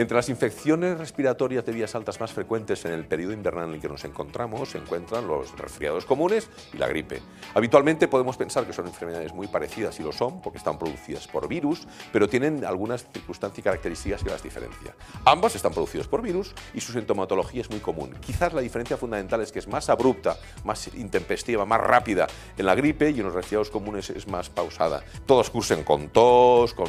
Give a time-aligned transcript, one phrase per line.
[0.00, 3.80] Entre las infecciones respiratorias de vías altas más frecuentes en el periodo invernal en el
[3.82, 7.20] que nos encontramos se encuentran los resfriados comunes y la gripe.
[7.52, 11.48] Habitualmente podemos pensar que son enfermedades muy parecidas y lo son porque están producidas por
[11.48, 14.94] virus, pero tienen algunas circunstancias y características que las diferencian.
[15.26, 18.14] Ambas están producidas por virus y su sintomatología es muy común.
[18.22, 22.26] Quizás la diferencia fundamental es que es más abrupta, más intempestiva, más rápida
[22.56, 25.04] en la gripe y en los resfriados comunes es más pausada.
[25.26, 26.88] Todos cursen con tos, con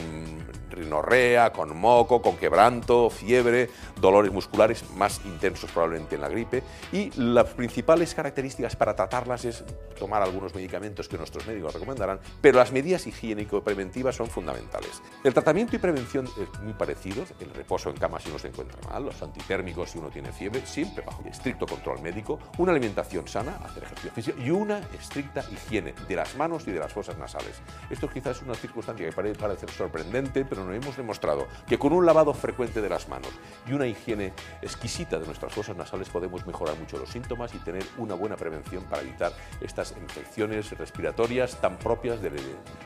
[0.71, 7.11] rinorrea, con moco, con quebranto, fiebre, dolores musculares más intensos probablemente en la gripe y
[7.15, 9.63] las principales características para tratarlas es
[9.97, 15.01] tomar algunos medicamentos que nuestros médicos recomendarán, pero las medidas higiénico-preventivas son fundamentales.
[15.23, 18.79] El tratamiento y prevención es muy parecido, el reposo en cama si uno se encuentra
[18.89, 23.57] mal, los antitérmicos si uno tiene fiebre, siempre bajo estricto control médico, una alimentación sana,
[23.63, 27.61] hacer ejercicio físico y una estricta higiene de las manos y de las fosas nasales.
[27.89, 32.05] Esto quizás es una circunstancia que parece parecer sorprendente, pero hemos demostrado que con un
[32.05, 33.31] lavado frecuente de las manos
[33.67, 37.83] y una higiene exquisita de nuestras fosas nasales podemos mejorar mucho los síntomas y tener
[37.97, 42.31] una buena prevención para evitar estas infecciones respiratorias tan propias de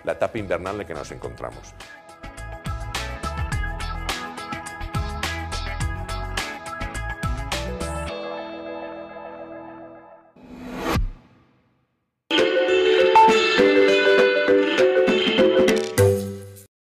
[0.03, 1.73] la etapa invernal en la que nos encontramos.